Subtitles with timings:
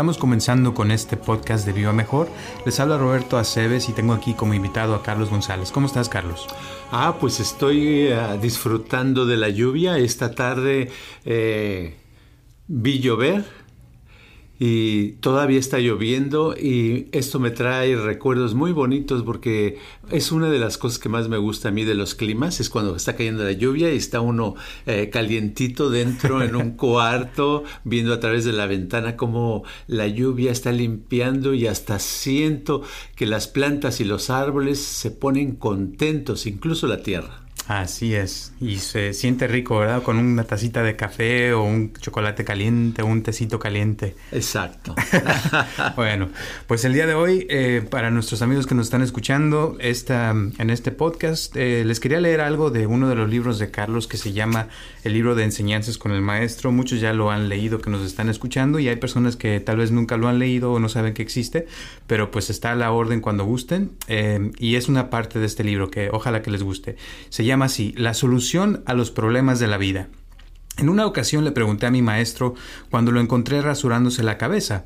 [0.00, 2.26] Estamos comenzando con este podcast de Viva Mejor.
[2.64, 5.72] Les habla Roberto Aceves y tengo aquí como invitado a Carlos González.
[5.72, 6.46] ¿Cómo estás, Carlos?
[6.90, 9.98] Ah, pues estoy uh, disfrutando de la lluvia.
[9.98, 10.90] Esta tarde
[11.26, 11.98] eh,
[12.66, 13.44] vi llover
[14.62, 19.78] y todavía está lloviendo y esto me trae recuerdos muy bonitos porque
[20.10, 22.68] es una de las cosas que más me gusta a mí de los climas, es
[22.68, 28.12] cuando está cayendo la lluvia y está uno eh, calientito dentro en un cuarto viendo
[28.12, 32.82] a través de la ventana cómo la lluvia está limpiando y hasta siento
[33.16, 37.46] que las plantas y los árboles se ponen contentos, incluso la tierra.
[37.70, 40.02] Así es, y se siente rico, ¿verdad?
[40.02, 44.16] Con una tacita de café o un chocolate caliente o un tecito caliente.
[44.32, 44.96] Exacto.
[45.94, 46.30] bueno,
[46.66, 50.68] pues el día de hoy, eh, para nuestros amigos que nos están escuchando esta, en
[50.68, 54.16] este podcast, eh, les quería leer algo de uno de los libros de Carlos que
[54.16, 54.66] se llama
[55.02, 56.72] El libro de enseñanzas con el maestro.
[56.72, 59.90] Muchos ya lo han leído que nos están escuchando y hay personas que tal vez
[59.90, 61.66] nunca lo han leído o no saben que existe,
[62.06, 65.64] pero pues está a la orden cuando gusten eh, y es una parte de este
[65.64, 66.96] libro que ojalá que les guste.
[67.28, 70.08] Se llama así, La solución a los problemas de la vida.
[70.76, 72.54] En una ocasión le pregunté a mi maestro
[72.90, 74.84] cuando lo encontré rasurándose la cabeza,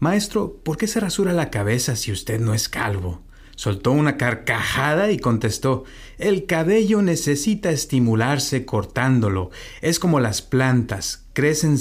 [0.00, 3.20] Maestro, ¿por qué se rasura la cabeza si usted no es calvo?
[3.60, 5.84] Soltó una carcajada y contestó,
[6.16, 9.50] El cabello necesita estimularse cortándolo.
[9.82, 11.76] Es como las plantas, crecen,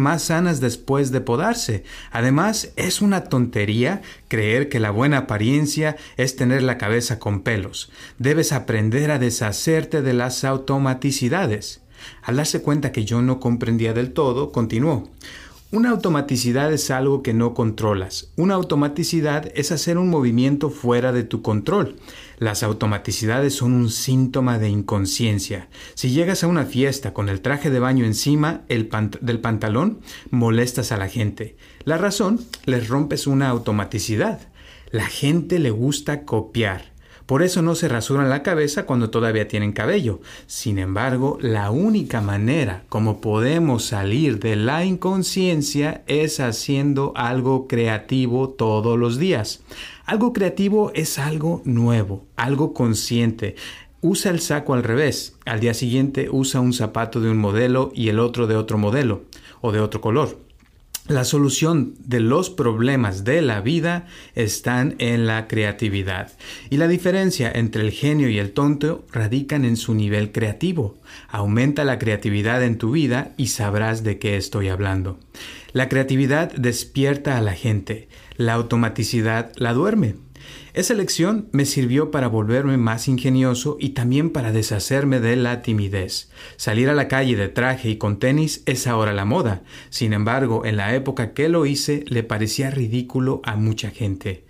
[0.00, 1.84] más sanas después de podarse.
[2.10, 7.92] Además, es una tontería creer que la buena apariencia es tener la cabeza con pelos.
[8.18, 11.82] Debes aprender a deshacerte de las automaticidades.
[12.20, 15.08] Al darse cuenta que yo no comprendía del todo, continuó.
[15.72, 18.32] Una automaticidad es algo que no controlas.
[18.34, 21.94] Una automaticidad es hacer un movimiento fuera de tu control.
[22.38, 25.68] Las automaticidades son un síntoma de inconsciencia.
[25.94, 30.96] Si llegas a una fiesta con el traje de baño encima del pantalón, molestas a
[30.96, 31.56] la gente.
[31.84, 34.40] La razón, les rompes una automaticidad.
[34.90, 36.89] La gente le gusta copiar.
[37.30, 40.18] Por eso no se rasuran la cabeza cuando todavía tienen cabello.
[40.48, 48.48] Sin embargo, la única manera como podemos salir de la inconsciencia es haciendo algo creativo
[48.48, 49.62] todos los días.
[50.06, 53.54] Algo creativo es algo nuevo, algo consciente.
[54.00, 55.36] Usa el saco al revés.
[55.46, 59.22] Al día siguiente usa un zapato de un modelo y el otro de otro modelo
[59.60, 60.49] o de otro color.
[61.08, 66.30] La solución de los problemas de la vida están en la creatividad.
[66.68, 70.98] Y la diferencia entre el genio y el tonto radican en su nivel creativo.
[71.28, 75.18] Aumenta la creatividad en tu vida y sabrás de qué estoy hablando.
[75.72, 78.08] La creatividad despierta a la gente.
[78.36, 80.14] La automaticidad la duerme.
[80.72, 86.30] Esa lección me sirvió para volverme más ingenioso y también para deshacerme de la timidez.
[86.56, 89.62] Salir a la calle de traje y con tenis es ahora la moda.
[89.88, 94.44] Sin embargo, en la época que lo hice le parecía ridículo a mucha gente.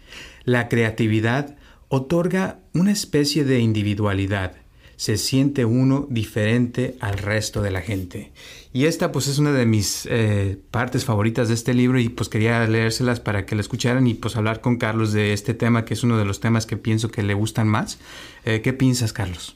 [0.44, 1.56] La creatividad
[1.88, 4.60] otorga una especie de individualidad
[5.00, 8.32] se siente uno diferente al resto de la gente.
[8.72, 12.28] Y esta pues es una de mis eh, partes favoritas de este libro y pues
[12.28, 15.94] quería leérselas para que la escucharan y pues hablar con Carlos de este tema que
[15.94, 17.98] es uno de los temas que pienso que le gustan más.
[18.44, 19.54] Eh, ¿Qué piensas, Carlos?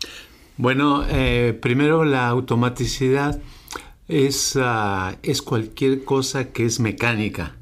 [0.56, 3.40] Bueno, eh, primero la automaticidad
[4.08, 7.56] es, uh, es cualquier cosa que es mecánica,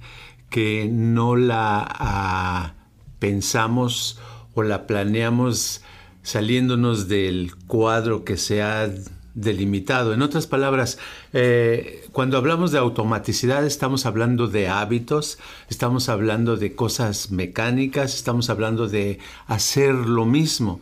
[0.50, 4.18] que no la uh, pensamos
[4.54, 5.82] o la planeamos
[6.22, 8.90] saliéndonos del cuadro que se ha
[9.34, 10.12] delimitado.
[10.12, 10.98] En otras palabras,
[11.32, 15.38] eh, cuando hablamos de automaticidad estamos hablando de hábitos,
[15.68, 20.80] estamos hablando de cosas mecánicas, estamos hablando de hacer lo mismo.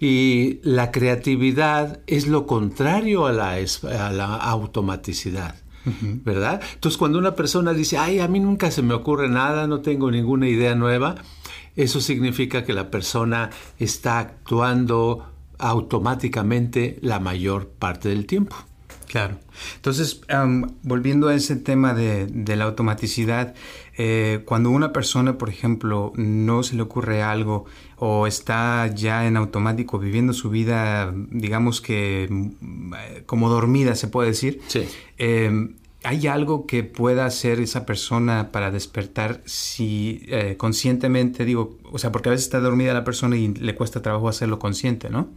[0.00, 5.56] Y la creatividad es lo contrario a la, a la automaticidad.
[6.00, 6.62] ¿Verdad?
[6.72, 10.10] Entonces, cuando una persona dice, ay, a mí nunca se me ocurre nada, no tengo
[10.10, 11.16] ninguna idea nueva,
[11.76, 15.33] eso significa que la persona está actuando
[15.64, 18.54] automáticamente la mayor parte del tiempo.
[19.08, 19.38] Claro.
[19.76, 20.22] Entonces,
[20.82, 23.54] volviendo a ese tema de, la automaticidad,
[23.96, 27.64] eh, cuando una persona, por ejemplo, no se le ocurre algo
[27.96, 32.92] o está ya en automático viviendo su vida, digamos que mm,
[33.24, 34.86] como dormida, se puede decir, sí.
[35.16, 35.76] Em,
[36.06, 42.12] ¿Hay algo que pueda hacer esa persona para despertar si eh, conscientemente, digo, o sea,
[42.12, 45.30] porque a veces está dormida la persona y le cuesta trabajo hacerlo consciente, ¿no?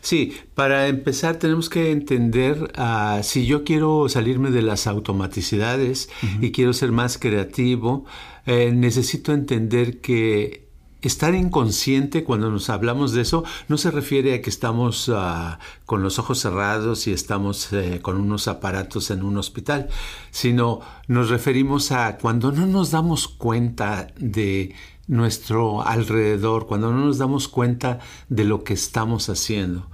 [0.00, 6.08] Sí, para empezar tenemos que entender uh, si yo quiero salirme de las automaticidades
[6.40, 8.04] y quiero ser más creativo,
[8.46, 10.66] eh, necesito entender que
[11.02, 16.02] estar inconsciente cuando nos hablamos de eso no se refiere a que estamos uh, con
[16.02, 19.88] los ojos cerrados y estamos eh, con unos aparatos en un hospital,
[20.30, 24.74] sino nos referimos a cuando no nos damos cuenta de
[25.08, 29.88] nuestro alrededor, cuando no nos damos cuenta de lo que estamos haciendo.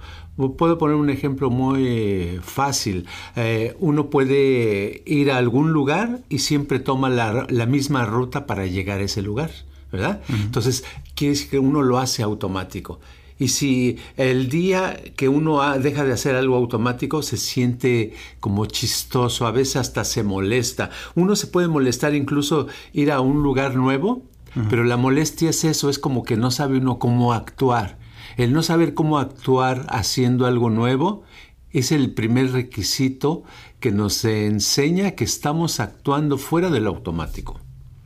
[0.57, 3.05] Puedo poner un ejemplo muy fácil.
[3.35, 8.99] Eh, uno puede ir a algún lugar y siempre toma la, misma ruta para llegar
[8.99, 9.51] a ese lugar,
[9.91, 10.21] ¿verdad?
[10.29, 12.99] Entonces, quiere decir que uno lo hace automático.
[13.37, 19.45] Y si el día que uno deja de hacer algo automático se siente como chistoso,
[19.45, 20.89] a veces hasta se molesta.
[21.13, 24.23] Uno se puede molestar incluso ir a un lugar nuevo
[24.69, 27.97] pero la molestia es eso, es como que no sabe uno cómo actuar.
[28.37, 31.23] El no saber cómo actuar haciendo algo nuevo
[31.71, 33.43] es el primer requisito
[33.79, 37.59] que nos enseña que estamos actuando fuera del automático.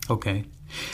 [0.08, 0.28] Ok.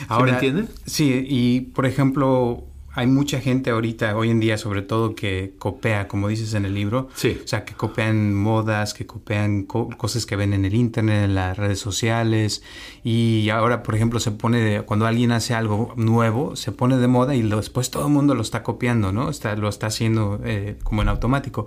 [0.08, 0.70] Ahora, ¿Me entiendes?
[0.86, 2.64] Sí, y por ejemplo,
[2.96, 6.74] hay mucha gente ahorita, hoy en día sobre todo, que copia, como dices en el
[6.74, 7.08] libro.
[7.14, 7.40] Sí.
[7.44, 11.56] O sea, que copian modas, que copian cosas que ven en el internet, en las
[11.56, 12.62] redes sociales.
[13.02, 17.08] Y ahora, por ejemplo, se pone, de, cuando alguien hace algo nuevo, se pone de
[17.08, 19.28] moda y después todo el mundo lo está copiando, ¿no?
[19.28, 21.66] Está, lo está haciendo eh, como en automático.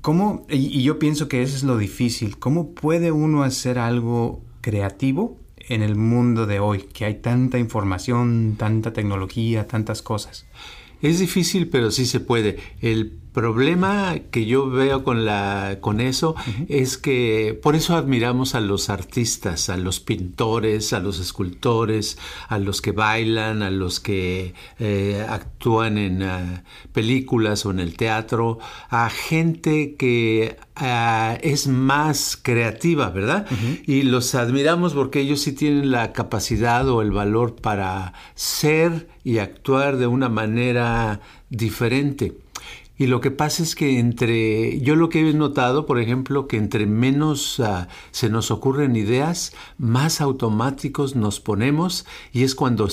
[0.00, 5.39] ¿Cómo, y yo pienso que eso es lo difícil, ¿cómo puede uno hacer algo creativo
[5.70, 10.46] en el mundo de hoy, que hay tanta información, tanta tecnología, tantas cosas?
[11.00, 12.58] Es difícil, pero sí se puede.
[12.80, 16.34] El problema que yo veo con, la, con eso
[16.68, 22.18] es que por eso admiramos a los artistas, a los pintores, a los escultores,
[22.48, 27.96] a los que bailan, a los que eh, actúan en ah, películas o en el
[27.96, 33.46] teatro, a gente que ah, es más creativa, ¿verdad?
[33.86, 39.38] Y los admiramos porque ellos sí tienen la capacidad o el valor para ser y
[39.38, 42.34] actuar de una manera diferente.
[43.00, 46.58] Y lo que pasa es que entre, yo lo que he notado, por ejemplo, que
[46.58, 52.86] entre menos ah, se nos ocurren ideas, más automáticos nos ponemos y es cuando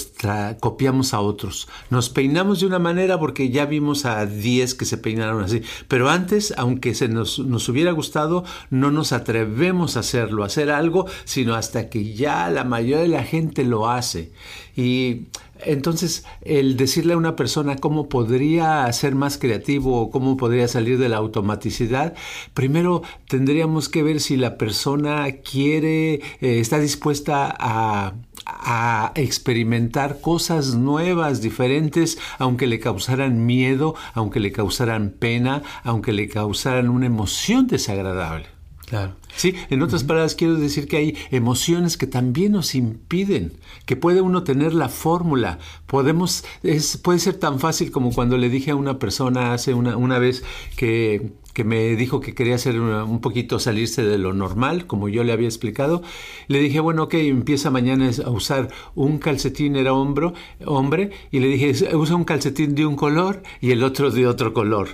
[0.61, 1.67] copiamos a otros.
[1.89, 6.07] Nos peinamos de una manera porque ya vimos a 10 que se peinaron así, pero
[6.07, 11.07] antes, aunque se nos, nos hubiera gustado, no nos atrevemos a hacerlo, a hacer algo,
[11.25, 14.31] sino hasta que ya la mayoría de la gente lo hace.
[14.77, 15.25] Y
[15.65, 20.97] entonces, el decirle a una persona cómo podría ser más creativo o cómo podría salir
[20.97, 22.13] de la automaticidad,
[22.53, 28.13] primero tendríamos que ver si la persona quiere, eh, está dispuesta a,
[28.45, 36.27] a experimentar cosas nuevas, diferentes, aunque le causaran miedo, aunque le causaran pena, aunque le
[36.27, 38.56] causaran una emoción desagradable.
[38.87, 39.15] Claro.
[39.35, 43.51] Sí, en otras palabras quiero decir que hay emociones que también nos impiden,
[43.85, 45.59] que puede uno tener la fórmula.
[45.87, 49.97] Podemos, es, puede ser tan fácil como cuando le dije a una persona hace una,
[49.97, 50.45] una vez
[50.77, 55.23] que que me dijo que quería hacer un poquito salirse de lo normal, como yo
[55.23, 56.03] le había explicado.
[56.47, 60.35] Le dije, bueno, ok, empieza mañana a usar un calcetín, era hombro,
[60.65, 64.53] hombre, y le dije, usa un calcetín de un color y el otro de otro
[64.53, 64.89] color.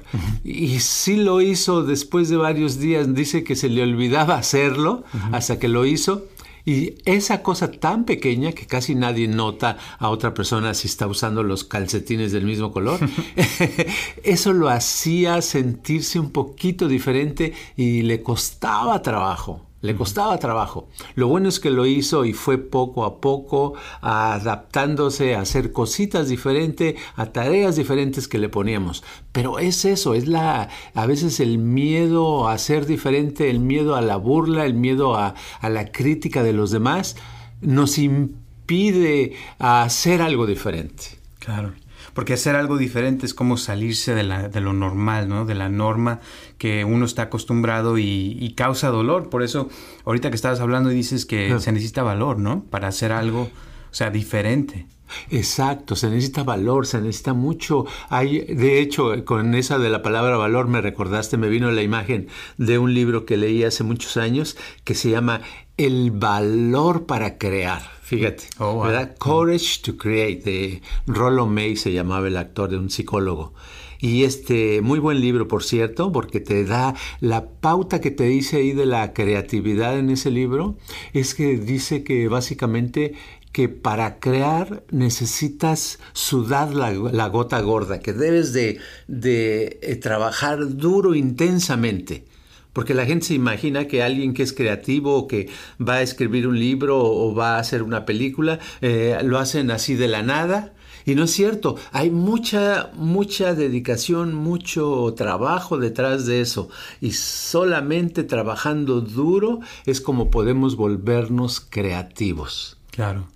[0.46, 5.04] Y sí lo hizo después de varios días, dice que se le olvidaba hacerlo
[5.34, 6.28] hasta que lo hizo
[6.66, 11.44] y esa cosa tan pequeña que casi nadie nota a otra persona si está usando
[11.44, 13.00] los calcetines del mismo color,
[14.24, 19.73] eso lo hacía sentirse un poquito diferente y le costaba trabajo.
[19.84, 20.88] Le costaba trabajo.
[21.16, 26.30] Lo bueno es que lo hizo y fue poco a poco adaptándose a hacer cositas
[26.30, 29.04] diferentes, a tareas diferentes que le poníamos.
[29.34, 34.02] Pero es eso, es la a veces el miedo a ser diferente, el miedo a
[34.02, 37.18] la burla, el miedo a, a la crítica de los demás,
[37.60, 41.04] nos impide hacer algo diferente.
[41.40, 41.74] Claro.
[42.14, 45.46] Porque hacer algo diferente es como salirse de, la, de lo normal, ¿no?
[45.46, 46.20] De la norma
[46.58, 49.30] que uno está acostumbrado y, causa dolor.
[49.30, 49.70] Por eso,
[50.06, 52.64] ahorita que estabas hablando y dices que se necesita valor, ¿no?
[52.66, 54.86] Para hacer algo, o sea, diferente.
[55.30, 57.86] Exacto, se necesita valor, se necesita mucho.
[58.10, 62.28] Hay, de hecho, con esa de la palabra valor me recordaste, me vino la imagen
[62.58, 65.42] de un libro que leí hace muchos años que se llama
[65.78, 67.82] El valor para crear.
[68.04, 68.84] Fíjate, Oh, wow.
[68.88, 69.16] ¿verdad?
[69.18, 73.54] Courage to Create, de Rollo May se llamaba el actor de un psicólogo.
[74.00, 78.58] Y este, muy buen libro, por cierto, porque te da la pauta que te dice
[78.58, 80.76] ahí de la creatividad en ese libro,
[81.14, 83.14] es que dice que básicamente
[83.54, 90.76] que para crear necesitas sudar la, la gota gorda, que debes de, de eh, trabajar
[90.76, 92.26] duro, intensamente.
[92.74, 95.50] Porque la gente se imagina que alguien que es creativo o que
[95.80, 99.96] va a escribir un libro o va a hacer una película, eh, lo hacen así
[99.96, 100.74] de la nada.
[101.06, 106.70] Y no es cierto, hay mucha, mucha dedicación, mucho trabajo detrás de eso.
[107.02, 112.78] Y solamente trabajando duro es como podemos volvernos creativos.
[112.92, 113.28] Claro.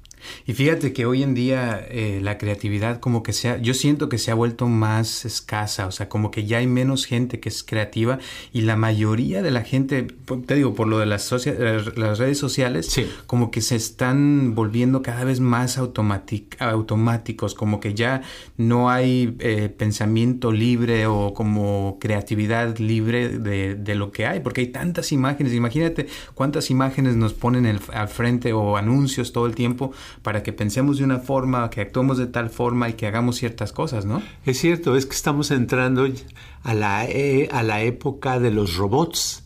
[0.46, 4.10] Y fíjate que hoy en día eh, la creatividad como que se ha, yo siento
[4.10, 7.50] que se ha vuelto más escasa, o sea, como que ya hay menos gente que
[7.50, 8.20] es creativa
[8.54, 10.08] y la mayoría de la gente,
[10.46, 11.54] te digo, por lo de las, socia-
[11.96, 13.08] las- redes sociales, Sí.
[13.28, 15.78] como que se están volviendo cada vez más
[16.60, 18.22] automáticos, como que ya
[18.58, 24.62] no hay eh, pensamiento libre o como creatividad libre de, de lo que hay, porque
[24.62, 29.56] hay tantas imágenes, imagínate cuántas imágenes nos ponen el- al frente o anuncios todo el
[29.56, 33.38] tiempo para que pensemos de una forma, que actuemos de tal forma y que hagamos
[33.38, 34.22] ciertas cosas, ¿no?
[34.46, 36.08] Es cierto, es que estamos entrando
[36.64, 39.44] a la, e- a la época de los robots,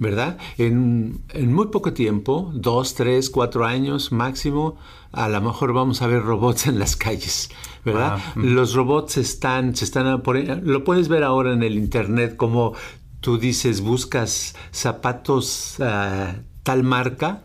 [0.00, 0.38] ¿verdad?
[0.58, 4.76] En, en muy poco tiempo, dos, tres, cuatro años máximo,
[5.12, 7.48] a lo mejor vamos a ver robots en las calles,
[7.84, 8.18] ¿verdad?
[8.34, 8.44] Wow.
[8.44, 12.72] Los robots están, se están, por- lo puedes ver ahora en el internet como
[13.20, 17.42] tú dices, buscas zapatos ah, tal marca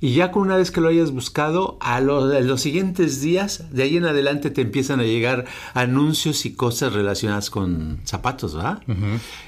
[0.00, 3.64] y ya con una vez que lo hayas buscado, a, lo- a los siguientes días,
[3.72, 8.82] de ahí en adelante te empiezan a llegar anuncios y cosas relacionadas con zapatos, ¿verdad?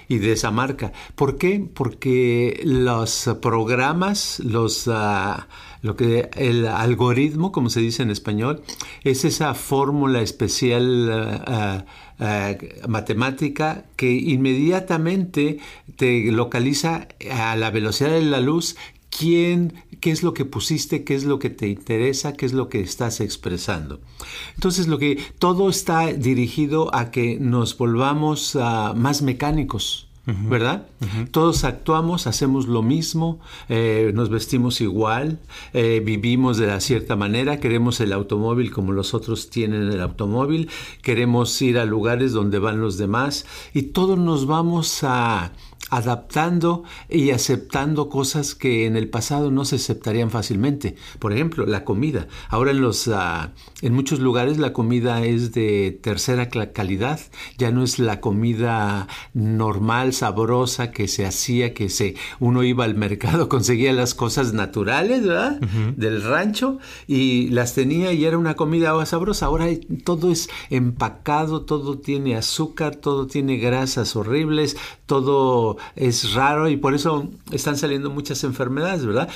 [0.09, 0.93] Y de esa marca.
[1.15, 1.67] ¿Por qué?
[1.75, 4.89] Porque los programas, los...
[4.89, 5.49] ah,
[5.81, 8.63] lo que el algoritmo, como se dice en español,
[9.05, 11.85] es esa fórmula especial ah,
[12.19, 12.55] ah,
[12.89, 15.59] matemática que inmediatamente
[15.97, 18.77] te localiza a la velocidad de la luz
[19.17, 22.69] quién, qué es lo que pusiste, qué es lo que te interesa, qué es lo
[22.69, 24.01] que estás expresando.
[24.55, 30.09] Entonces, lo que todo está dirigido a que nos volvamos ah, más mecánicos.
[30.31, 30.87] ¿Verdad?
[31.31, 33.41] Todos actuamos, hacemos lo mismo,
[33.71, 35.39] eh, nos vestimos igual,
[35.73, 40.69] eh, vivimos de la cierta manera, queremos el automóvil como los otros tienen el automóvil,
[41.01, 45.53] queremos ir a lugares donde van los demás y todos nos vamos a
[45.91, 50.97] adaptando y aceptando cosas que en el pasado no se aceptarían fácilmente.
[51.19, 52.29] Por ejemplo, la comida.
[52.49, 57.21] Ahora en los ah, en muchos lugares la comida es de tercera calidad,
[57.57, 62.95] ya no es la comida normal, sabrosa que se hacía, que se uno iba al
[62.95, 65.61] mercado, conseguía las cosas naturales, ¿verdad?
[65.97, 69.47] Del rancho y las tenía y era una comida sabrosa.
[69.47, 69.67] Ahora
[70.05, 76.95] todo es empacado, todo tiene azúcar, todo tiene grasas horribles, todo es raro y por
[76.95, 79.29] eso están saliendo muchas enfermedades, ¿verdad?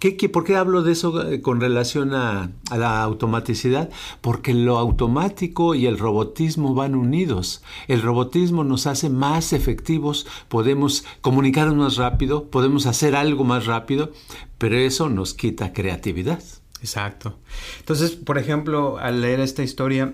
[0.00, 3.88] ¿Qué, qué- por qué hablo de eso eh, con relación a, a la automaticidad?
[4.20, 7.62] Porque lo automático y el robotismo van unidos.
[7.88, 14.12] El robotismo nos hace más efectivos, podemos comunicarnos más rápido, podemos hacer algo más rápido,
[14.58, 16.42] pero eso nos quita creatividad.
[16.80, 17.38] Exacto.
[17.78, 20.12] Entonces, por ejemplo, al leer esta historia,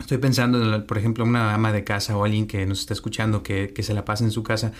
[0.00, 3.72] estoy pensando, por ejemplo, una ama de casa o alguien que nos está escuchando que,
[3.74, 4.72] que se la pasa en su casa.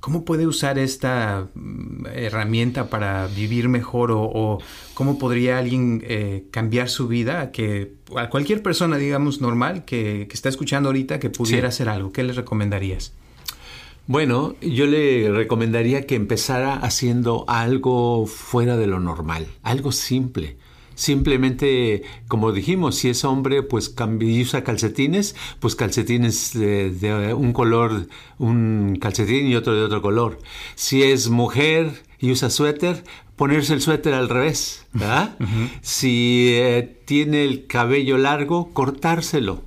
[0.00, 4.58] ¿Cómo puede usar esta mm, herramienta para vivir mejor o, o
[4.94, 7.40] cómo podría alguien eh, cambiar su vida?
[7.40, 11.76] a Que a cualquier persona, digamos, normal que, que está escuchando ahorita que pudiera Sí.
[11.82, 13.12] hacer algo, ¿qué le recomendarías?
[14.08, 20.56] Bueno, yo le recomendaría que empezara haciendo algo fuera de lo normal, algo simple.
[20.96, 27.52] Simplemente, como dijimos, si es hombre, pues y usa calcetines, pues calcetines de, de un
[27.52, 30.38] color, un calcetín y otro de otro color.
[30.74, 33.04] Si es mujer y usa suéter,
[33.36, 35.36] ponerse el suéter al revés, ¿verdad?
[35.82, 39.65] Si eh, tiene el cabello largo, cortárselo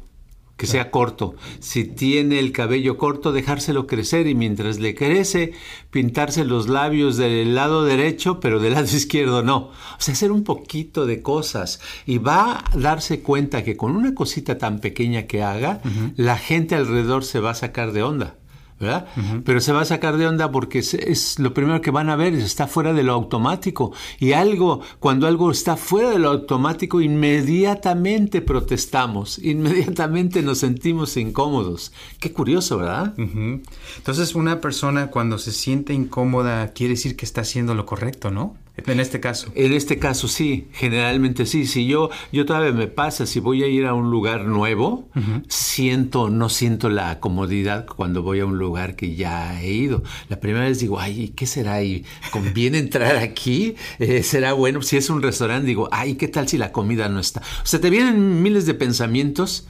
[0.60, 1.36] que sea corto.
[1.60, 5.54] Si tiene el cabello corto, dejárselo crecer y mientras le crece,
[5.90, 9.58] pintarse los labios del lado derecho, pero del lado izquierdo no.
[9.58, 14.14] O sea, hacer un poquito de cosas y va a darse cuenta que con una
[14.14, 15.82] cosita tan pequeña que haga,
[16.18, 18.36] la gente alrededor se va a sacar de onda.
[18.80, 19.08] ¿Verdad?
[19.44, 22.34] Pero se va a sacar de onda porque es, lo primero que van a ver,
[22.34, 23.92] está fuera de lo automático.
[24.20, 31.92] Y algo, cuando algo está fuera de lo automático, inmediatamente protestamos, inmediatamente nos sentimos incómodos.
[32.20, 33.14] Qué curioso, ¿verdad?
[33.18, 38.56] Entonces, una persona cuando se siente incómoda quiere decir que está haciendo lo correcto, ¿no?
[38.88, 39.52] En este caso.
[39.56, 41.66] En este caso sí, generalmente sí.
[41.66, 45.08] Si yo, yo todavía me pasa, si voy a ir a un lugar nuevo,
[45.48, 50.04] siento, no siento la comodidad cuando voy a un lugar que ya he ido.
[50.28, 51.84] La primera vez digo, ay, ¿qué será?
[51.84, 53.76] ¿Y conviene entrar aquí?
[54.00, 54.82] Eh, ¿Será bueno?
[54.82, 57.42] Si es un restaurante, digo, ay, ¿qué tal si la comida no está?
[57.42, 59.68] O sea, te vienen miles de pensamientos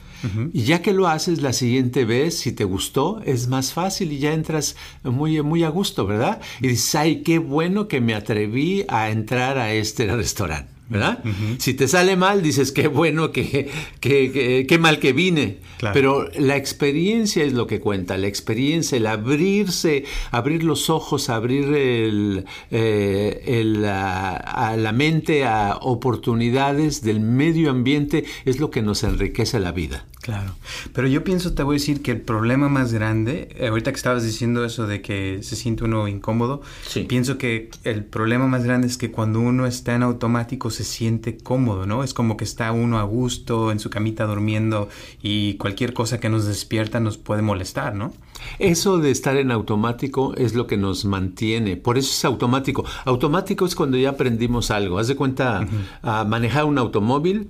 [0.52, 4.18] y ya que lo haces la siguiente vez, si te gustó, es más fácil y
[4.18, 6.40] ya entras muy, muy a gusto, ¿verdad?
[6.60, 10.79] Y dices, ay, qué bueno que me atreví a entrar a este restaurante.
[10.90, 11.22] ¿Verdad?
[11.58, 13.70] Si te sale mal, dices, qué bueno, que,
[14.00, 15.58] qué mal que vine.
[15.92, 21.72] Pero la experiencia es lo que cuenta, la experiencia, el abrirse, abrir los ojos, abrir
[21.72, 29.60] el, eh, a la mente a oportunidades del medio ambiente es lo que nos enriquece
[29.60, 30.04] la vida.
[30.22, 30.54] Claro,
[30.92, 33.96] pero yo pienso, te voy a decir que el problema más grande, eh, ahorita que
[33.96, 36.60] estabas diciendo eso de que se siente uno incómodo,
[37.08, 41.38] pienso que el problema más grande es que cuando uno está en automático se siente
[41.38, 42.04] cómodo, ¿no?
[42.04, 44.90] Es como que está uno a gusto en su camita durmiendo
[45.22, 48.12] y cualquier cosa que nos despierta nos puede molestar, ¿no?
[48.58, 52.84] Eso de estar en automático es lo que nos mantiene, por eso es automático.
[53.06, 54.98] Automático es cuando ya aprendimos algo.
[54.98, 55.66] Haz de cuenta
[56.02, 57.48] a manejar un automóvil.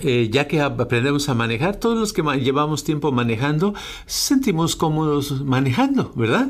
[0.00, 3.74] Eh, ya que aprendemos a manejar, todos los que llevamos tiempo manejando,
[4.06, 6.48] sentimos cómodos manejando, ¿verdad?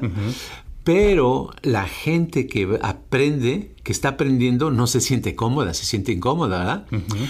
[0.85, 6.59] Pero la gente que aprende, que está aprendiendo, no se siente cómoda, se siente incómoda,
[6.59, 6.87] ¿verdad?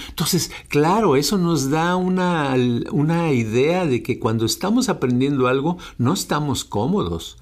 [0.09, 2.55] Entonces, claro, eso nos da una,
[2.91, 7.37] una, idea de que cuando estamos aprendiendo algo, no estamos cómodos,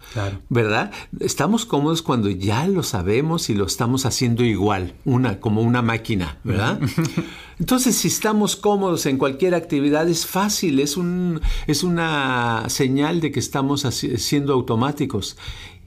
[0.50, 0.91] ¿verdad?
[1.22, 6.39] Estamos cómodos cuando ya lo sabemos y lo estamos haciendo igual, una, como una máquina,
[6.44, 6.80] ¿verdad?
[7.60, 13.32] Entonces, si estamos cómodos en cualquier actividad, es fácil, es, un, es una señal de
[13.32, 15.38] que estamos siendo automáticos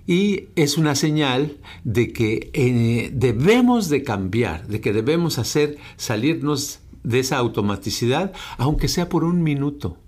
[0.06, 6.80] y es una señal de que eh, debemos de cambiar, de que debemos hacer salirnos
[7.02, 9.98] de esa automaticidad, aunque sea por un minuto.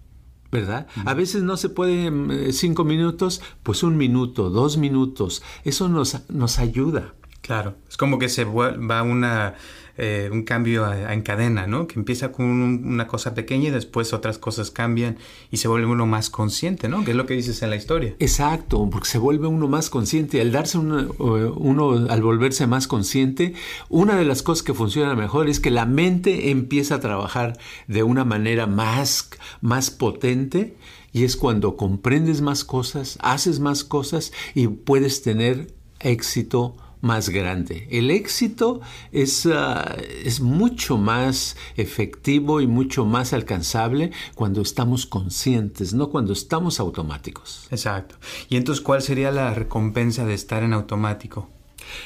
[0.53, 0.87] ¿verdad?
[1.05, 5.43] A veces no se puede mm, cinco minutos, pues un minuto, dos minutos.
[5.65, 7.15] Eso nos, nos ayuda.
[7.43, 9.55] Claro, es como que se va una
[9.99, 11.87] eh, un cambio en cadena, ¿no?
[11.87, 15.17] Que empieza con una cosa pequeña y después otras cosas cambian
[15.51, 17.05] y se vuelve uno más consciente, ¿no?
[17.05, 18.15] Que es lo que dices en la historia.
[18.19, 20.41] Exacto, porque se vuelve uno más consciente.
[20.41, 23.55] Al darse uno, al volverse más consciente,
[23.89, 28.03] una de las cosas que funciona mejor es que la mente empieza a trabajar de
[28.03, 29.31] una manera más,
[29.61, 30.77] más potente
[31.13, 37.89] y es cuando comprendes más cosas, haces más cosas y puedes tener éxito más grande.
[37.91, 38.81] El éxito
[39.13, 46.33] es, ah, es mucho más efectivo y mucho más alcanzable cuando estamos conscientes, no cuando
[46.33, 47.69] estamos automáticos.
[47.71, 48.17] Exacto.
[48.49, 51.49] Y entonces, ¿cuál sería la recompensa de estar en automático?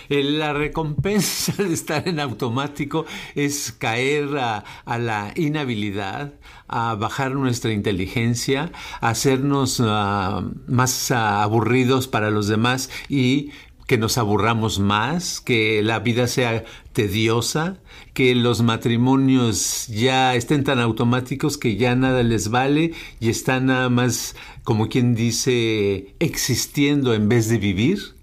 [0.09, 6.35] Eh, la recompensa de estar en automático es caer a, la inhabilidad,
[6.69, 13.51] a bajar nuestra inteligencia, a hacernos ah, más ah, aburridos para los demás y
[13.91, 17.79] que nos aburramos más, que la vida sea tediosa,
[18.15, 23.89] que los matrimonios ya estén tan automáticos que ya nada les vale y están nada
[23.89, 28.15] más, como quien dice, existiendo en vez de vivir.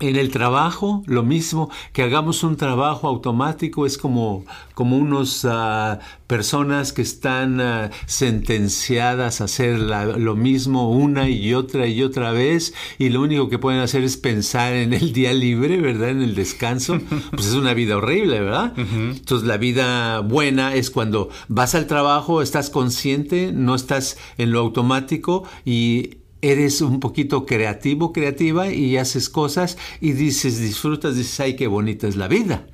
[0.00, 5.98] En el trabajo, lo mismo, que hagamos un trabajo automático es como, como unos ah,
[6.26, 12.72] personas que están ah, sentenciadas a hacer lo mismo una y otra y otra vez
[12.98, 16.08] y lo único que pueden hacer es pensar en el día libre, ¿verdad?
[16.08, 16.98] En el descanso.
[17.30, 18.72] Pues es una vida horrible, ¿verdad?
[18.78, 24.60] Entonces la vida buena es cuando vas al trabajo, estás consciente, no estás en lo
[24.60, 31.56] automático y eres un poquito creativo, creativa y haces cosas y dices, disfrutas, dices, ay,
[31.56, 32.66] qué bonita es la vida.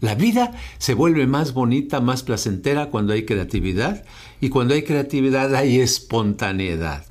[0.00, 4.04] La vida se vuelve más bonita, más placentera cuando hay creatividad
[4.40, 7.06] y cuando hay creatividad hay espontaneidad.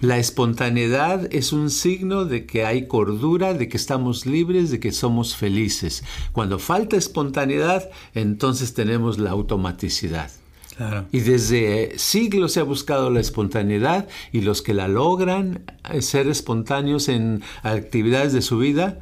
[0.00, 4.92] La espontaneidad es un signo de que hay cordura, de que estamos libres, de que
[4.92, 6.04] somos felices.
[6.32, 10.30] Cuando falta espontaneidad, entonces tenemos la automaticidad.
[11.12, 16.28] Y desde siglos se ha buscado la espontaneidad y los que la logran eh, ser
[16.28, 19.00] espontáneos en actividades de su vida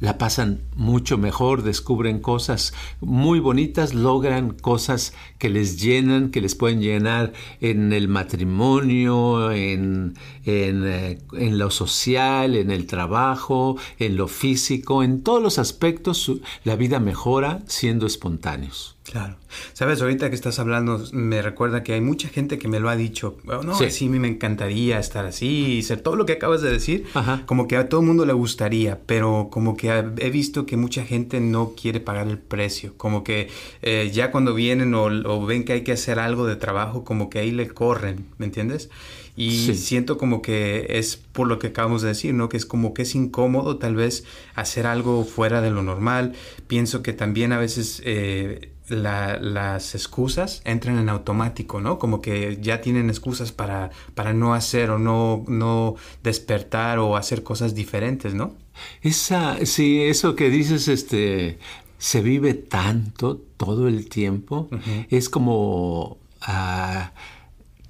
[0.00, 6.54] la pasan mucho mejor, descubren cosas muy bonitas, logran cosas que les llenan, que les
[6.54, 14.16] pueden llenar en el matrimonio, en, en, eh, en lo social, en el trabajo, en
[14.16, 16.30] lo físico, en todos los aspectos
[16.64, 18.95] la vida mejora siendo espontáneos.
[19.10, 19.36] Claro.
[19.72, 22.96] Sabes, ahorita que estás hablando, me recuerda que hay mucha gente que me lo ha
[22.96, 23.36] dicho.
[23.46, 23.90] Oh, no, sí.
[23.90, 27.06] sí, a mí me encantaría estar así y ser todo lo que acabas de decir.
[27.14, 27.42] Ajá.
[27.46, 31.04] Como que a todo el mundo le gustaría, pero como que he visto que mucha
[31.04, 32.94] gente no quiere pagar el precio.
[32.96, 33.48] Como que
[33.82, 37.30] eh, ya cuando vienen o, o, ven que hay que hacer algo de trabajo, como
[37.30, 38.90] que ahí le corren, ¿me entiendes?
[39.36, 39.74] Y sí.
[39.76, 42.48] siento como que es por lo que acabamos de decir, ¿no?
[42.48, 46.32] Que es como que es incómodo tal vez hacer algo fuera de lo normal.
[46.66, 48.02] Pienso que también a veces...
[48.04, 51.98] Eh, la, las excusas entran en automático, ¿no?
[51.98, 57.42] Como que ya tienen excusas para, para no hacer o no, no despertar o hacer
[57.42, 58.54] cosas diferentes, ¿no?
[59.02, 61.58] Esa, sí, eso que dices, este,
[61.98, 65.06] se vive tanto todo el tiempo, uh -huh.
[65.10, 66.18] es como...
[66.46, 67.08] Uh,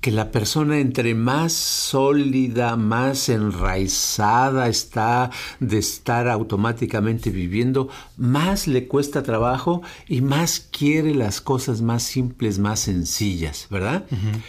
[0.07, 8.87] que la persona entre más sólida, más enraizada está de estar automáticamente viviendo, más le
[8.87, 14.07] cuesta trabajo y más quiere las cosas más simples, más sencillas, ¿verdad?
[14.13, 14.43] Uh -huh.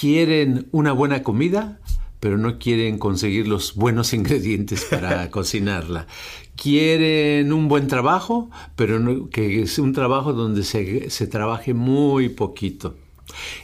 [0.00, 1.78] Quieren una buena comida,
[2.18, 6.08] pero no quieren conseguir los buenos ingredientes para cocinarla.
[6.56, 12.30] Quieren un buen trabajo, pero no, que es un trabajo donde se, se trabaje muy
[12.30, 12.96] poquito.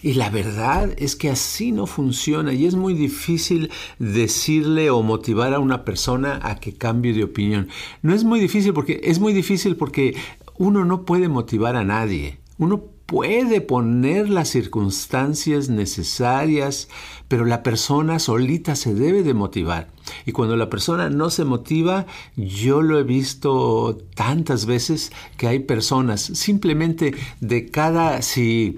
[0.03, 5.55] Y la verdad es que así no funciona y es muy difícil decirle o motivar
[5.55, 7.69] a una persona a que cambie de opinión.
[8.03, 10.17] No es muy difícil porque es muy difícil porque
[10.57, 12.39] uno no puede motivar a nadie.
[12.59, 16.89] Uno puede poner las circunstancias necesarias,
[17.27, 19.89] pero la persona solita se debe de motivar.
[20.27, 22.07] Y cuando la persona no se motiva,
[22.37, 28.77] yo lo he visto tantas veces que hay personas simplemente de cada si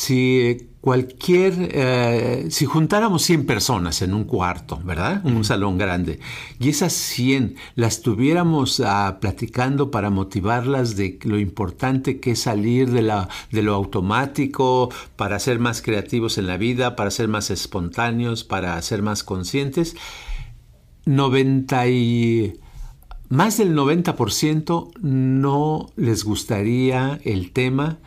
[0.00, 5.20] si cualquier, eh, si juntáramos 100 personas en un cuarto, ¿verdad?
[5.26, 6.20] En un salón grande,
[6.58, 12.90] y esas 100 las tuviéramos uh, platicando para motivarlas de lo importante que es salir
[12.90, 17.50] de, la, de lo automático, para ser más creativos en la vida, para ser más
[17.50, 19.96] espontáneos, para ser más conscientes,
[21.04, 22.54] 90 y...
[23.28, 28.00] Más del 90% no les gustaría el tema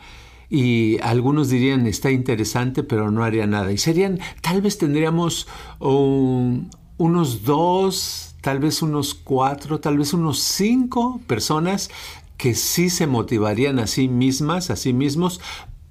[0.54, 5.48] y algunos dirían está interesante pero no haría nada y serían tal vez tendríamos
[5.80, 11.90] unos dos tal vez unos cuatro tal vez unos cinco personas
[12.36, 15.40] que sí se motivarían a sí mismas a sí mismos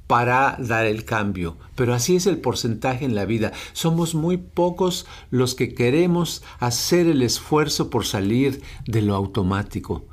[0.07, 1.55] para dar el cambio.
[1.75, 3.53] Pero así es el porcentaje en la vida.
[3.71, 10.03] Somos muy pocos los que queremos hacer el esfuerzo por salir de lo automático.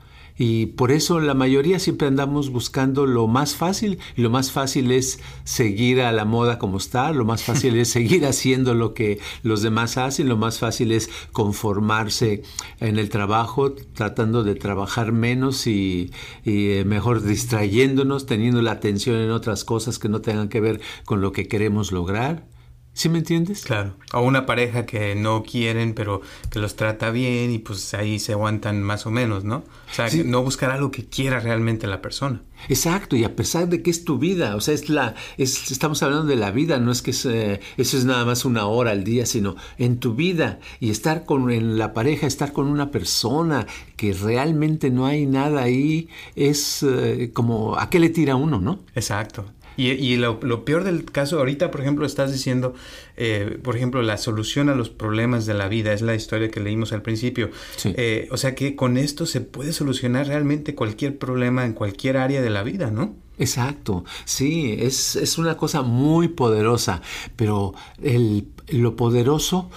[0.42, 3.98] Y por eso la mayoría siempre andamos buscando lo más fácil.
[4.16, 7.12] Y lo más fácil es seguir a la moda como está.
[7.12, 10.30] Lo más fácil es seguir haciendo lo que los demás hacen.
[10.30, 12.42] Lo más fácil es conformarse
[12.78, 16.10] en el trabajo, tratando de trabajar menos y,
[16.42, 20.80] y eh, mejor distrayéndonos, teniendo la atención en otras cosas que no tengan que ver
[21.04, 22.46] con lo que queremos lograr.
[22.92, 23.62] ¿Sí me entiendes?
[23.62, 23.96] Claro.
[24.12, 28.32] O una pareja que no quieren, pero que los trata bien y pues ahí se
[28.32, 29.58] aguantan más o menos, ¿no?
[29.90, 30.22] O sea, sí.
[30.24, 32.42] no buscar algo que quiera realmente la persona.
[32.68, 36.02] Exacto, y a pesar de que es tu vida, o sea, es la, es, estamos
[36.02, 38.90] hablando de la vida, no es que es, eh, eso es nada más una hora
[38.90, 42.90] al día, sino en tu vida y estar con en la pareja, estar con una
[42.90, 48.60] persona que realmente no hay nada ahí, es eh, como, ¿a qué le tira uno,
[48.60, 48.80] no?
[48.94, 49.46] Exacto.
[49.80, 52.74] Y, y lo, lo, peor del caso, ahorita, por ejemplo, estás diciendo,
[53.16, 56.60] eh, por ejemplo, la solución a los problemas de la vida, es la historia que
[56.60, 57.50] leímos al principio.
[57.76, 57.94] Sí.
[57.96, 62.42] Eh, o sea que con esto se puede solucionar realmente cualquier problema en cualquier área
[62.42, 63.16] de la vida, ¿no?
[63.38, 67.00] Exacto, sí, es, es una cosa muy poderosa,
[67.36, 69.70] pero el, lo poderoso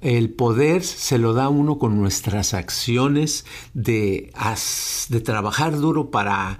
[0.00, 3.44] el poder se lo da uno con nuestras acciones
[3.74, 4.32] de,
[5.10, 6.58] de trabajar duro para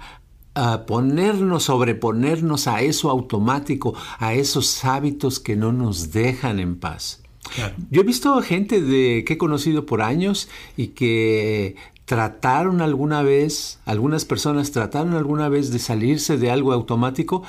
[0.53, 7.21] a ponernos, sobreponernos a eso automático, a esos hábitos que no nos dejan en paz.
[7.55, 7.75] Claro.
[7.89, 13.79] Yo he visto gente de, que he conocido por años y que trataron alguna vez,
[13.85, 17.43] algunas personas trataron alguna vez de salirse de algo automático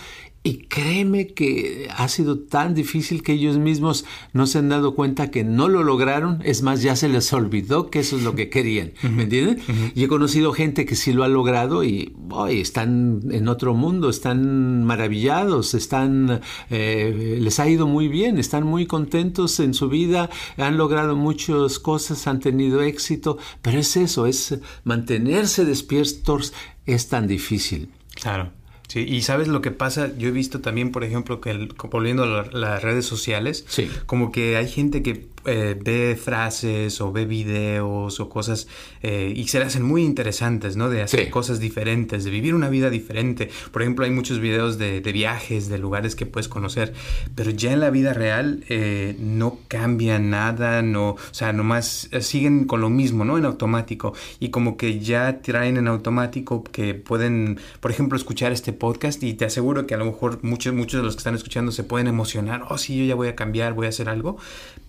[0.44, 5.30] Y créeme que ha sido tan difícil que ellos mismos no se han dado cuenta
[5.30, 6.40] que no lo lograron.
[6.44, 8.92] Es más, ya se les olvidó que eso es lo que querían.
[9.02, 9.60] ¿Me entienden?
[9.94, 12.12] Y he conocido gente que sí lo ha logrado y
[12.48, 18.86] están en otro mundo, están maravillados, están, eh, les ha ido muy bien, están muy
[18.86, 23.38] contentos en su vida, han logrado muchas cosas, han tenido éxito.
[23.62, 26.52] Pero es eso, es mantenerse despiertos
[26.84, 27.90] es tan difícil.
[28.14, 28.61] Claro.
[28.92, 32.44] Sí, y sabes lo que pasa, yo he visto también, por ejemplo, que volviendo a
[32.52, 33.64] las redes sociales,
[34.04, 38.68] como que hay gente que eh, ve frases o ve videos o cosas
[39.02, 40.88] eh, y se le hacen muy interesantes, ¿no?
[40.88, 43.50] De hacer cosas diferentes, de vivir una vida diferente.
[43.70, 46.94] Por ejemplo, hay muchos videos de, viajes, de lugares que puedes conocer,
[47.34, 52.64] pero ya en la vida real eh, no cambia nada, no, o sea, nomás siguen
[52.64, 53.36] con lo mismo, ¿no?
[53.36, 58.72] En automático y como que ya traen en automático que pueden, por ejemplo, escuchar este
[58.72, 61.72] podcast y te aseguro que a lo mejor muchos, muchos de los que están escuchando
[61.72, 64.36] se pueden emocionar, oh sí, yo ya voy a cambiar, voy a hacer algo,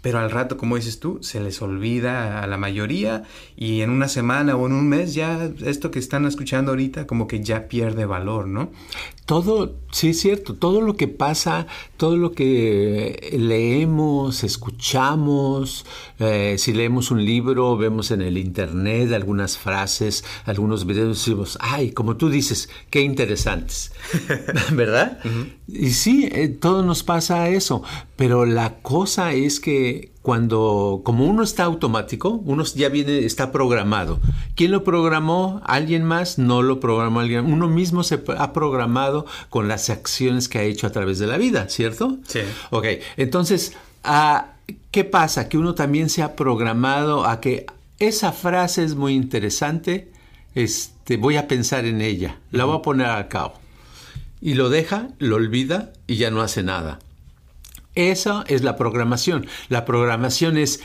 [0.04, 3.24] pero al rato, como dices tú, se les olvida a la mayoría
[3.56, 7.26] y en una semana o en un mes ya esto que están escuchando ahorita como
[7.26, 8.70] que ya pierde valor, ¿no?
[9.26, 15.86] Todo, sí es cierto, todo lo que pasa, todo lo que leemos, escuchamos,
[16.20, 21.92] eh, si leemos un libro, vemos en el internet algunas frases, algunos videos, decimos, ay,
[21.92, 23.94] como tú dices, qué interesantes,
[24.74, 25.20] ¿verdad?
[25.68, 27.82] Y sí, eh, todo nos pasa eso,
[28.18, 34.22] pero la cosa es que cuando, como uno está automático, uno ya viene, está programado.
[34.56, 35.62] ¿Quién lo programó?
[35.66, 36.40] ¿Alguien más?
[36.40, 37.46] No lo programó alguien.
[37.46, 41.38] Uno mismo se ha programado con las acciones que ha hecho a través de la
[41.38, 42.20] vida, ¿cierto?
[42.26, 42.40] Sí.
[42.72, 42.86] Ok,
[43.18, 43.74] entonces,
[44.06, 44.54] ah,
[44.92, 45.50] ¿qué pasa?
[45.50, 47.66] Que uno también se ha programado a que
[48.00, 50.10] esa frase es muy interesante,
[50.56, 53.56] este, voy a pensar en ella, la voy a poner a cabo.
[54.40, 57.00] Y lo deja, lo olvida y ya no hace nada.
[57.96, 59.48] Esa es la programación.
[59.70, 60.82] La programación es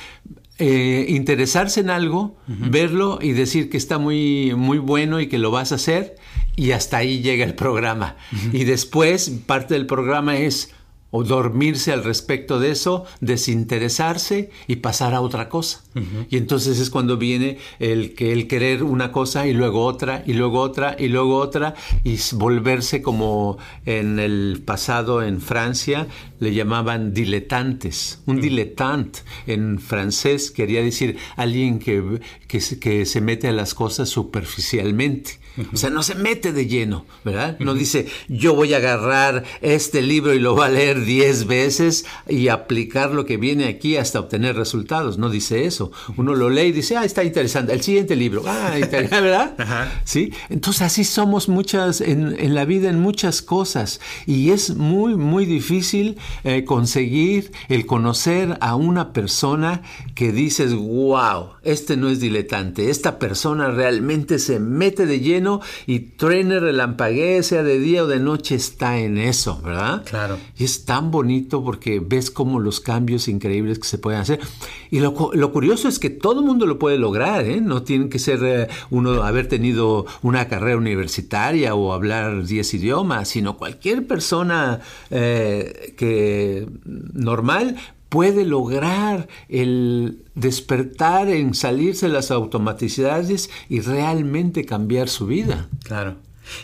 [0.59, 5.51] eh, interesarse en algo, verlo y decir que está muy, muy bueno y que lo
[5.51, 6.17] vas a hacer
[6.57, 8.17] y hasta ahí llega el programa.
[8.53, 10.75] Y después parte del programa es
[11.11, 15.83] o dormirse al respecto de eso, desinteresarse y pasar a otra cosa.
[16.31, 20.35] Y entonces es cuando viene el que el querer una cosa y luego otra y
[20.35, 26.07] luego otra y luego otra y volverse como en el pasado en Francia
[26.39, 28.23] le llamaban diletantes.
[28.27, 34.09] Un diletante en francés quería decir alguien que, que, que se mete a las cosas
[34.09, 35.41] superficialmente.
[35.73, 37.57] O sea, no se mete de lleno, ¿verdad?
[37.59, 42.07] No dice, yo voy a agarrar este libro y lo voy a leer diez veces
[42.29, 45.19] y aplicar lo que viene aquí hasta obtener resultados.
[45.19, 45.91] No dice eso.
[46.17, 47.73] Uno lo lee y dice, ah, está interesante.
[47.73, 49.57] El siguiente libro, ah, ¿verdad?
[50.05, 50.33] Sí.
[50.49, 54.01] Entonces así somos muchas, en, la vida, en muchas cosas.
[54.27, 59.83] Y es muy, muy difícil eh, conseguir el conocer a una persona
[60.15, 62.91] que dices, wow, este no es diletante.
[62.91, 65.48] Esta persona realmente se mete de lleno
[65.87, 70.05] y truene, relampaguee, sea de día o de noche, está en eso, ¿verdad?
[70.05, 70.39] Claro.
[70.57, 74.41] Y es tan bonito porque ves como los cambios increíbles que se pueden hacer.
[74.91, 75.15] Y lo,
[75.53, 77.61] curioso es que todo el mundo lo puede lograr, ¿eh?
[77.61, 83.29] No tiene que ser eh, uno haber tenido una carrera universitaria o hablar 10 idiomas,
[83.29, 84.81] sino cualquier persona
[85.11, 87.77] eh, que normal
[88.09, 95.69] puede lograr el despertar en salirse de las automaticidades y realmente cambiar su vida.
[95.85, 96.17] Claro.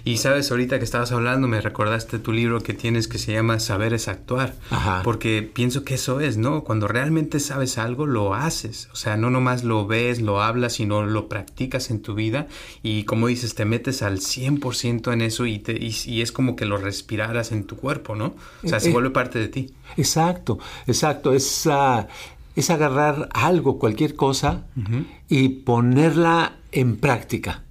[0.04, 3.60] Y sabes, ahorita que estabas hablando, me recordaste tu libro que tienes que se llama
[3.60, 4.54] Saber es actuar.
[5.02, 6.64] Porque pienso que eso es, ¿no?
[6.64, 8.88] Cuando realmente sabes algo, lo haces.
[8.92, 12.46] O sea, no nomás lo ves, lo hablas, sino lo practicas en tu vida.
[12.82, 16.66] Y como dices, te metes al 100% en eso y, te, y, es como que
[16.66, 18.34] lo respiraras en tu cuerpo, ¿no?
[18.62, 19.74] O sea, se eh, vuelve parte de ti.
[19.96, 21.32] Exacto, exacto.
[21.32, 21.68] Es,
[22.56, 24.64] es agarrar algo, cualquier cosa,
[25.28, 27.63] y ponerla en práctica.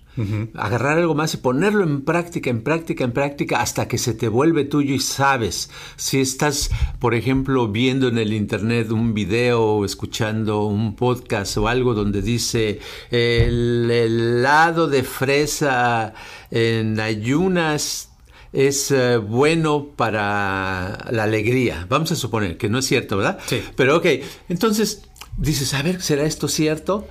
[0.56, 4.28] Agarrar algo más y ponerlo en práctica, en práctica, en práctica, hasta que se te
[4.28, 5.69] vuelve tuyo y sabes.
[5.95, 11.67] Si estás, por ejemplo, viendo en el internet un video o escuchando un podcast o
[11.67, 16.13] algo donde dice el helado de fresa
[16.52, 18.10] en ayunas
[18.54, 21.88] es eh, bueno para la alegría.
[21.89, 23.39] Vamos a suponer que no es cierto, ¿verdad?
[23.47, 23.62] Sí.
[23.76, 24.06] Pero ok,
[24.47, 25.04] entonces
[25.38, 27.08] dices, a ver, ¿será esto cierto?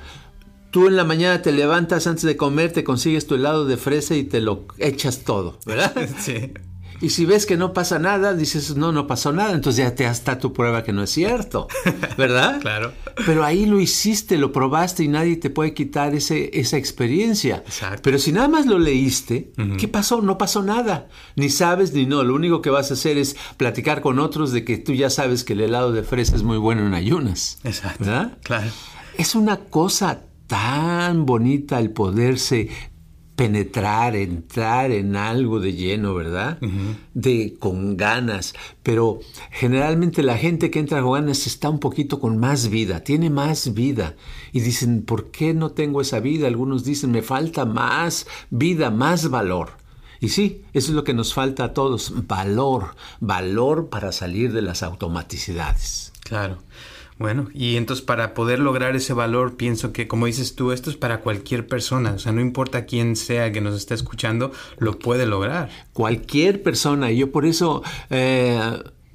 [0.73, 4.15] Tú en la mañana te levantas antes de comer, te consigues tu helado de fresa
[4.15, 5.93] y te lo echas todo, ¿verdad?
[6.19, 6.51] Sí.
[7.03, 10.07] Y si ves que no pasa nada, dices, no, no pasó nada, entonces ya te
[10.07, 11.69] hasta tu prueba que no es cierto,
[12.17, 12.61] ¿verdad?
[12.63, 12.93] claro.
[13.27, 17.57] Pero ahí lo hiciste, lo probaste y nadie te puede quitar ese, esa experiencia.
[17.67, 18.01] Exacto.
[18.03, 20.23] Pero si nada más lo leíste, ¿qué pasó?
[20.23, 21.09] No pasó nada.
[21.37, 22.23] Ni sabes ni no.
[22.23, 25.45] Lo único que vas a hacer es platicar con otros de que tú ya sabes
[25.45, 27.59] que el helado de fresa es muy bueno en ayunas.
[27.65, 28.05] Exacto.
[28.05, 28.39] ¿Verdad?
[28.43, 28.71] Claro.
[29.19, 32.69] Es una cosa tan bonita el poderse
[33.37, 36.59] penetrar, entrar en algo de lleno, ¿verdad?
[37.15, 42.39] De con ganas, pero generalmente la gente que entra con ganas está un poquito con
[42.39, 44.17] más vida, tiene más vida
[44.53, 46.47] y dicen, ¿por qué no tengo esa vida?
[46.47, 49.71] Algunos dicen, me falta más vida, más valor.
[50.21, 54.63] Y sí, eso es lo que nos falta a todos, valor, valor para salir de
[54.63, 56.13] las automaticidades.
[56.23, 56.59] Claro.
[57.23, 60.97] Bueno, y entonces para poder lograr ese valor, pienso que, como dices tú, esto es
[60.97, 62.15] para cualquier persona.
[62.15, 65.71] O sea, no importa quién sea que nos esté escuchando, lo puede lograr.
[65.93, 67.13] Cualquier persona.
[67.13, 68.61] Y yo por eso eh,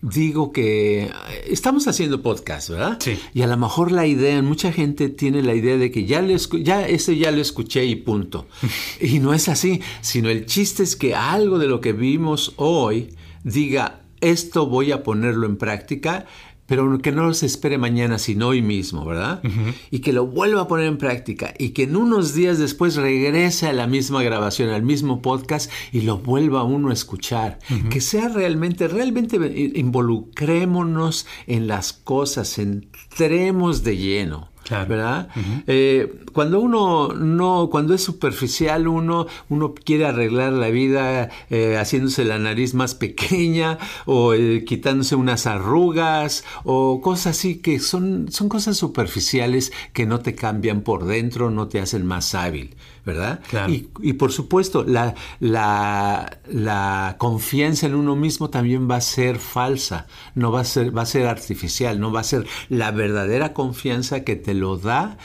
[0.02, 1.12] digo que
[1.50, 2.98] estamos haciendo podcast, ¿verdad?
[3.02, 3.20] Sí.
[3.34, 6.38] Y a lo mejor la idea, mucha gente tiene la idea de que ya, le
[6.64, 8.48] ya ese ya lo escuché y punto.
[9.02, 13.10] y no es así, sino el chiste es que algo de lo que vimos hoy
[13.44, 16.26] diga, esto voy a ponerlo en práctica
[16.68, 19.42] pero que no se espere mañana, sino hoy mismo, ¿verdad?
[19.90, 23.68] Y que lo vuelva a poner en práctica y que en unos días después regrese
[23.68, 27.60] a la misma grabación, al mismo podcast y lo vuelva uno a escuchar.
[27.90, 29.38] Que sea realmente, realmente
[29.76, 34.50] involucrémonos en las cosas, entremos de lleno.
[34.68, 34.90] Claro.
[34.90, 35.30] ¿Verdad?
[35.66, 42.26] eh, cuando uno no, cuando es superficial, uno, uno quiere arreglar la vida eh, haciéndose
[42.26, 48.50] la nariz más pequeña o eh, quitándose unas arrugas o cosas así que son, son
[48.50, 52.76] cosas superficiales que no te cambian por dentro, no te hacen más hábil.
[53.08, 53.40] ¿Verdad?
[53.50, 53.72] Claro.
[53.72, 59.40] Y, y, por supuesto, la, la, la, confianza en uno mismo también va a ser
[59.40, 63.54] falsa, no va a ser, va a ser artificial, no va a ser la verdadera
[63.54, 65.18] confianza que te lo da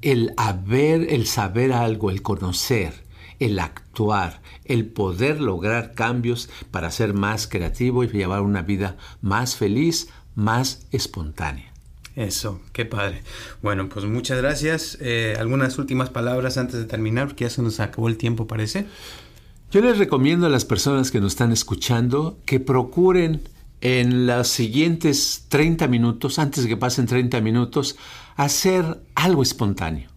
[0.00, 3.04] el haber, el saber algo, el conocer,
[3.40, 9.56] el actuar, el poder lograr cambios para ser más creativo y llevar una vida más
[9.56, 11.73] feliz, más espontánea.
[12.16, 13.22] Eso, qué padre.
[13.60, 14.98] Bueno, pues muchas gracias.
[15.00, 17.26] Eh, ¿Algunas últimas palabras antes de terminar?
[17.26, 18.86] Porque ya se nos acabó el tiempo, parece.
[19.72, 23.42] Yo les recomiendo a las personas que nos están escuchando que procuren
[23.80, 27.96] en los siguientes 30 minutos, antes de que pasen 30 minutos,
[28.36, 30.13] hacer algo espontáneo.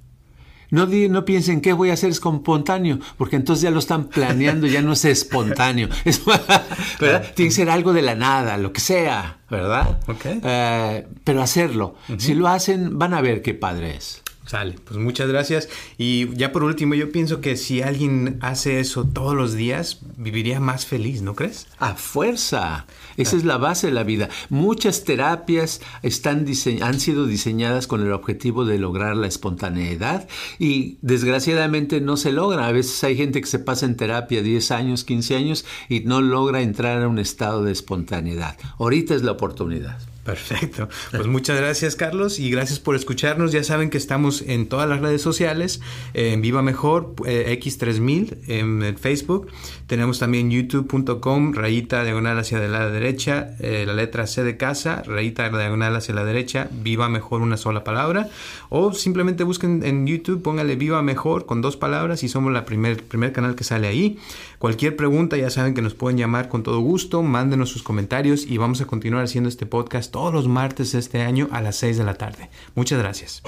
[0.70, 4.82] No, no piensen qué voy a hacer espontáneo, porque entonces ya lo están planeando, ya
[4.82, 5.90] no es espontáneo.
[6.06, 7.34] Es, ¿verdad?
[7.36, 10.00] Tiene que ser algo de la nada, lo que sea, ¿verdad?
[10.08, 10.40] Okay.
[10.44, 11.96] Eh, pero hacerlo.
[12.08, 12.20] Uh -huh.
[12.20, 14.22] Si lo hacen, van a ver qué padre es.
[14.48, 15.68] Sale, pues muchas gracias.
[15.98, 20.62] Y ya por último, yo pienso que si alguien hace eso todos los días, viviría
[20.62, 21.68] más feliz, ¿no crees?
[21.80, 22.86] A fuerza.
[23.18, 24.30] Esa es la base de la vida.
[24.50, 26.46] Muchas terapias están
[26.82, 30.28] han sido diseñadas con el objetivo de lograr la espontaneidad
[30.60, 32.68] y desgraciadamente no se logra.
[32.68, 36.22] A veces hay gente que se pasa en terapia 10 años, 15 años y no
[36.22, 38.58] logra entrar a un estado de espontaneidad.
[38.78, 39.98] Ahorita es la oportunidad.
[40.28, 40.90] Perfecto.
[41.12, 43.54] Pues muchas gracias, Carlos, y gracias por escucharnos.
[43.54, 45.80] Ya saben que estamos en todas las redes sociales,
[46.14, 49.48] en Viva Mejor, eh, X3000, en, Facebook.
[49.88, 55.48] Tenemos también youtube.com, rayita diagonal hacia la derecha, eh, la letra C de casa, rayita
[55.48, 58.30] diagonal hacia la derecha, Viva Mejor, una sola palabra.
[58.68, 63.02] O simplemente busquen en YouTube, póngale Viva Mejor con dos palabras y somos la primer,
[63.02, 64.20] primer canal que sale ahí.
[64.60, 68.58] Cualquier pregunta, ya saben que nos pueden llamar con todo gusto, mándenos sus comentarios y
[68.58, 72.00] vamos a continuar haciendo este podcast todos los martes de este año a las 6
[72.00, 72.50] de la tarde.
[72.74, 73.44] Muchas gracias.